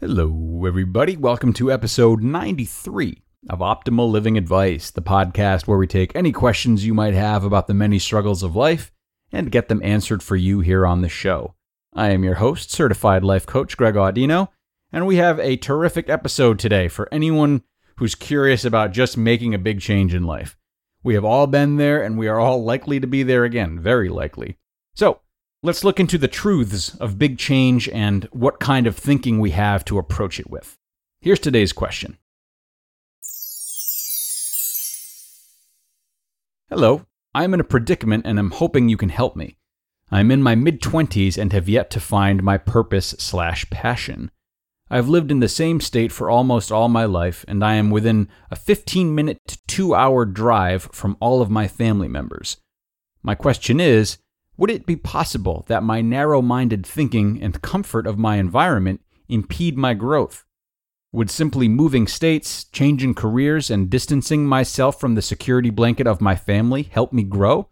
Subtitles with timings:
[0.00, 1.16] Hello, everybody.
[1.16, 6.86] Welcome to episode 93 of Optimal Living Advice, the podcast where we take any questions
[6.86, 8.92] you might have about the many struggles of life
[9.32, 11.56] and get them answered for you here on the show.
[11.92, 14.50] I am your host, certified life coach Greg Audino,
[14.92, 17.64] and we have a terrific episode today for anyone
[17.96, 20.56] who's curious about just making a big change in life.
[21.02, 24.08] We have all been there, and we are all likely to be there again, very
[24.08, 24.58] likely.
[24.94, 25.22] So,
[25.62, 29.84] let's look into the truths of big change and what kind of thinking we have
[29.86, 30.76] to approach it with.
[31.20, 32.18] Here's today's question
[36.68, 39.56] Hello, I'm in a predicament and I'm hoping you can help me.
[40.10, 44.30] I'm in my mid 20s and have yet to find my purpose slash passion.
[44.90, 48.28] I've lived in the same state for almost all my life, and I am within
[48.50, 52.56] a 15 minute to 2 hour drive from all of my family members.
[53.22, 54.16] My question is
[54.58, 59.78] Would it be possible that my narrow minded thinking and comfort of my environment impede
[59.78, 60.44] my growth?
[61.12, 66.34] Would simply moving states, changing careers, and distancing myself from the security blanket of my
[66.34, 67.68] family help me grow?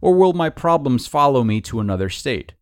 [0.00, 2.54] Or will my problems follow me to another state?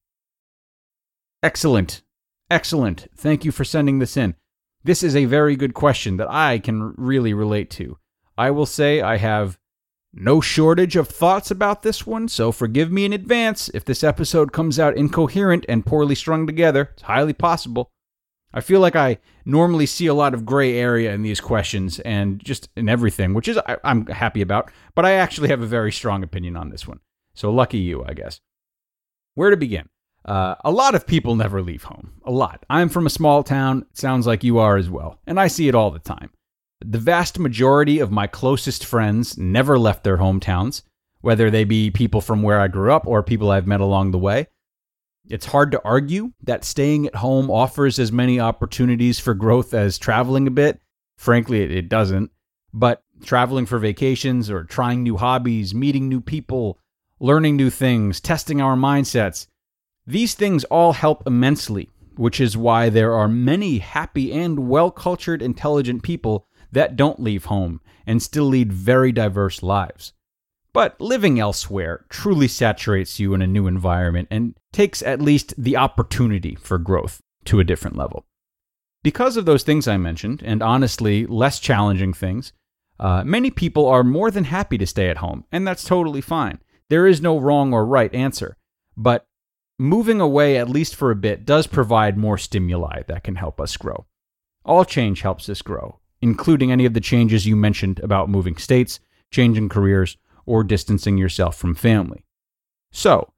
[1.43, 2.03] Excellent.
[2.51, 3.07] Excellent.
[3.17, 4.35] Thank you for sending this in.
[4.83, 7.99] This is a very good question that I can really relate to.
[8.37, 9.59] I will say I have
[10.13, 14.53] no shortage of thoughts about this one, so forgive me in advance if this episode
[14.53, 16.91] comes out incoherent and poorly strung together.
[16.95, 17.91] It's highly possible.
[18.53, 22.43] I feel like I normally see a lot of gray area in these questions and
[22.43, 25.93] just in everything, which is I, am happy about, but I actually have a very
[25.93, 26.99] strong opinion on this one.
[27.35, 28.41] So lucky you, I guess.
[29.35, 29.89] Where to begin?
[30.25, 32.15] Uh, a lot of people never leave home.
[32.25, 32.67] A lot.
[32.69, 33.87] I'm from a small town.
[33.91, 35.21] It sounds like you are as well.
[35.27, 36.31] And I see it all the time.
[36.83, 40.83] The vast majority of my closest friends never left their hometowns,
[41.21, 44.19] whether they be people from where I grew up or people I've met along the
[44.19, 44.47] way.
[45.29, 49.99] It's hard to argue that staying at home offers as many opportunities for growth as
[49.99, 50.81] traveling a bit.
[51.19, 52.31] Frankly, it doesn't.
[52.73, 56.79] But traveling for vacations or trying new hobbies, meeting new people,
[57.19, 59.47] learning new things, testing our mindsets,
[60.07, 65.43] these things all help immensely, which is why there are many happy and well cultured,
[65.43, 70.13] intelligent people that don't leave home and still lead very diverse lives.
[70.73, 75.77] But living elsewhere truly saturates you in a new environment and takes at least the
[75.77, 78.27] opportunity for growth to a different level.
[79.03, 82.53] Because of those things I mentioned, and honestly, less challenging things,
[83.01, 86.59] uh, many people are more than happy to stay at home, and that's totally fine.
[86.91, 88.59] There is no wrong or right answer.
[88.97, 89.27] But
[89.79, 93.77] moving away, at least for a bit, does provide more stimuli that can help us
[93.79, 94.05] grow.
[94.65, 99.01] All change helps us grow, including any of the changes you mentioned about moving states,
[99.31, 100.17] changing careers,
[100.47, 102.25] or distancing yourself from family.
[102.93, 103.33] So,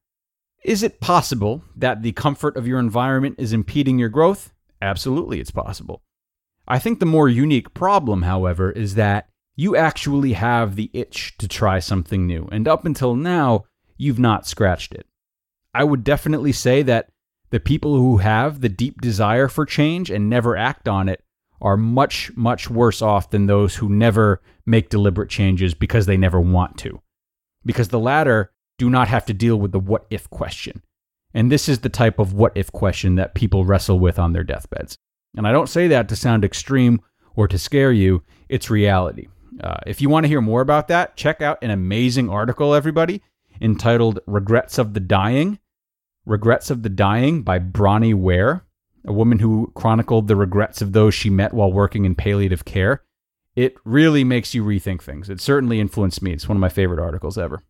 [0.64, 4.52] is it possible that the comfort of your environment is impeding your growth?
[4.80, 6.02] Absolutely, it's possible.
[6.66, 11.48] I think the more unique problem, however, is that you actually have the itch to
[11.48, 13.64] try something new, and up until now,
[13.96, 15.06] you've not scratched it.
[15.74, 17.10] I would definitely say that
[17.50, 21.22] the people who have the deep desire for change and never act on it
[21.62, 26.40] are much, much worse off than those who never make deliberate changes because they never
[26.40, 27.00] want to.
[27.64, 30.82] Because the latter do not have to deal with the what if question.
[31.32, 34.44] And this is the type of what if question that people wrestle with on their
[34.44, 34.98] deathbeds.
[35.36, 37.00] And I don't say that to sound extreme
[37.36, 39.28] or to scare you, it's reality.
[39.62, 43.22] Uh, if you want to hear more about that, check out an amazing article, everybody,
[43.60, 45.58] entitled Regrets of the Dying.
[46.26, 48.64] Regrets of the Dying by Bronnie Ware
[49.04, 53.02] a woman who chronicled the regrets of those she met while working in palliative care.
[53.54, 55.28] It really makes you rethink things.
[55.28, 56.32] It certainly influenced me.
[56.32, 57.64] It's one of my favorite articles ever.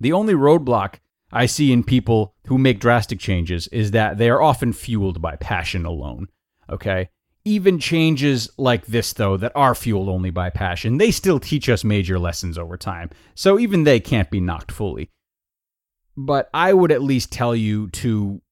[0.00, 0.96] The only roadblock
[1.32, 5.36] I see in people who make drastic changes is that they are often fueled by
[5.36, 6.28] passion alone.
[6.68, 7.10] Okay?
[7.44, 11.84] Even changes like this, though, that are fueled only by passion, they still teach us
[11.84, 13.08] major lessons over time.
[13.34, 15.10] So even they can't be knocked fully.
[16.16, 18.42] But I would at least tell you to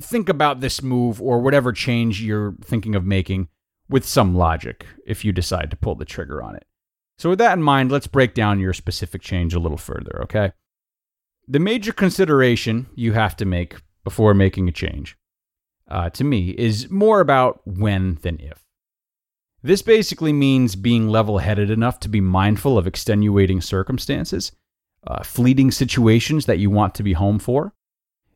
[0.00, 3.48] think about this move or whatever change you're thinking of making
[3.88, 6.64] with some logic if you decide to pull the trigger on it.
[7.18, 10.52] So, with that in mind, let's break down your specific change a little further, okay?
[11.46, 15.18] The major consideration you have to make before making a change,
[15.90, 18.64] uh, to me, is more about when than if.
[19.62, 24.52] This basically means being level headed enough to be mindful of extenuating circumstances,
[25.06, 27.74] uh, fleeting situations that you want to be home for,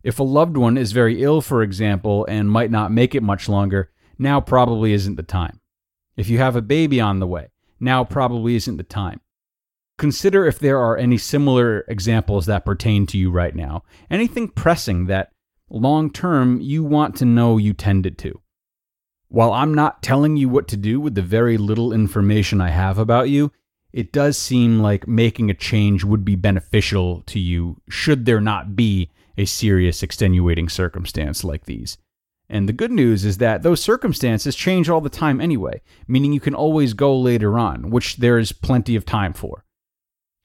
[0.05, 3.49] if a loved one is very ill, for example, and might not make it much
[3.49, 5.61] longer, now probably isn't the time.
[6.17, 7.49] If you have a baby on the way,
[7.81, 9.23] now probably isn't the time.
[9.97, 15.07] Consider if there are any similar examples that pertain to you right now, anything pressing
[15.07, 15.33] that
[15.71, 18.41] long term you want to know you tended to.
[19.29, 22.99] While I'm not telling you what to do with the very little information I have
[22.99, 23.53] about you,
[23.93, 28.77] it does seem like making a change would be beneficial to you should there not
[28.77, 31.99] be a serious extenuating circumstance like these.
[32.49, 36.41] And the good news is that those circumstances change all the time anyway, meaning you
[36.41, 39.65] can always go later on, which there is plenty of time for.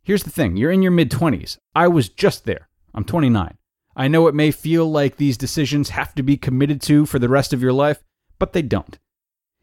[0.01, 1.57] Here's the thing you're in your mid 20s.
[1.75, 2.69] I was just there.
[2.94, 3.57] I'm 29.
[3.95, 7.30] I know it may feel like these decisions have to be committed to for the
[7.30, 8.01] rest of your life,
[8.39, 8.97] but they don't.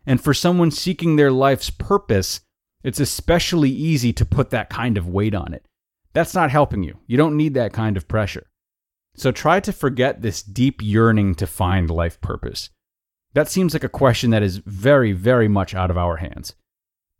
[0.04, 2.40] And for someone seeking their life's purpose,
[2.84, 5.66] it's especially easy to put that kind of weight on it.
[6.12, 6.98] That's not helping you.
[7.06, 8.46] You don't need that kind of pressure.
[9.16, 12.70] So try to forget this deep yearning to find life purpose.
[13.32, 16.54] That seems like a question that is very, very much out of our hands.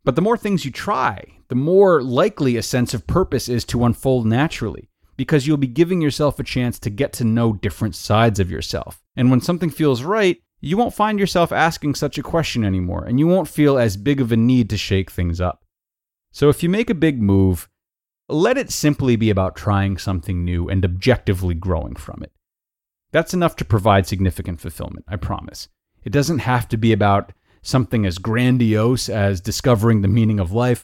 [0.03, 3.83] But the more things you try, the more likely a sense of purpose is to
[3.83, 8.39] unfold naturally, because you'll be giving yourself a chance to get to know different sides
[8.39, 9.01] of yourself.
[9.15, 13.19] And when something feels right, you won't find yourself asking such a question anymore, and
[13.19, 15.63] you won't feel as big of a need to shake things up.
[16.31, 17.67] So if you make a big move,
[18.29, 22.31] let it simply be about trying something new and objectively growing from it.
[23.11, 25.69] That's enough to provide significant fulfillment, I promise.
[26.03, 27.31] It doesn't have to be about
[27.61, 30.83] something as grandiose as discovering the meaning of life,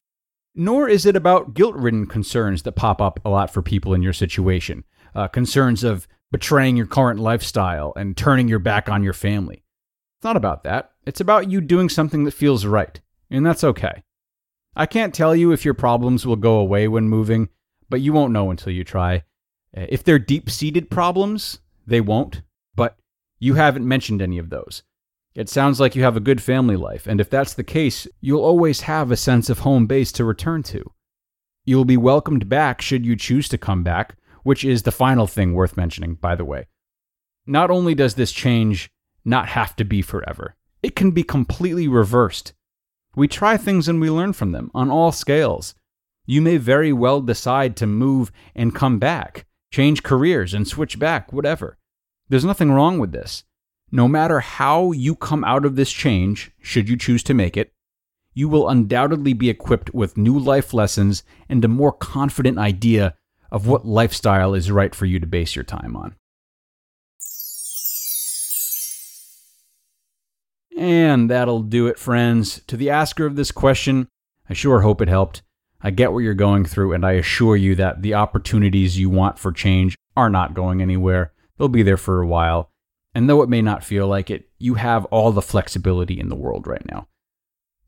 [0.55, 4.01] nor is it about guilt ridden concerns that pop up a lot for people in
[4.01, 4.83] your situation.
[5.15, 9.63] Uh, concerns of betraying your current lifestyle and turning your back on your family.
[10.17, 10.91] It's not about that.
[11.05, 12.99] It's about you doing something that feels right,
[13.29, 14.03] and that's okay.
[14.75, 17.49] I can't tell you if your problems will go away when moving,
[17.89, 19.23] but you won't know until you try.
[19.71, 22.41] If they're deep seated problems, they won't,
[22.75, 22.97] but
[23.39, 24.83] you haven't mentioned any of those.
[25.35, 28.43] It sounds like you have a good family life, and if that's the case, you'll
[28.43, 30.91] always have a sense of home base to return to.
[31.65, 35.53] You'll be welcomed back should you choose to come back, which is the final thing
[35.53, 36.67] worth mentioning, by the way.
[37.45, 38.91] Not only does this change
[39.25, 42.53] not have to be forever, it can be completely reversed
[43.15, 45.75] we try things and we learn from them on all scales.
[46.25, 51.33] You may very well decide to move and come back, change careers and switch back,
[51.33, 51.77] whatever.
[52.29, 53.43] There's nothing wrong with this.
[53.91, 57.73] No matter how you come out of this change, should you choose to make it,
[58.33, 63.15] you will undoubtedly be equipped with new life lessons and a more confident idea
[63.51, 66.15] of what lifestyle is right for you to base your time on.
[70.83, 72.61] And that'll do it, friends.
[72.67, 74.09] To the asker of this question,
[74.49, 75.41] I sure hope it helped.
[75.79, 79.39] I get what you're going through, and I assure you that the opportunities you want
[79.39, 81.31] for change are not going anywhere.
[81.57, 82.69] They'll be there for a while.
[83.15, 86.35] And though it may not feel like it, you have all the flexibility in the
[86.35, 87.07] world right now.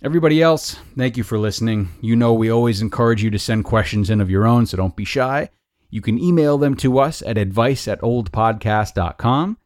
[0.01, 1.89] Everybody else, thank you for listening.
[1.99, 4.95] You know we always encourage you to send questions in of your own, so don't
[4.95, 5.49] be shy.
[5.89, 9.57] You can email them to us at advice at olapodcast.com.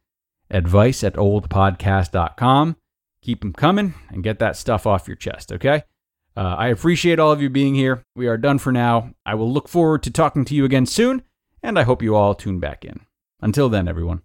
[0.49, 2.75] Advice at olapodcast.com
[3.21, 5.83] keep them coming and get that stuff off your chest, okay?
[6.35, 8.03] Uh, I appreciate all of you being here.
[8.15, 9.13] We are done for now.
[9.25, 11.23] I will look forward to talking to you again soon,
[11.61, 13.01] and I hope you all tune back in.
[13.41, 14.21] Until then, everyone.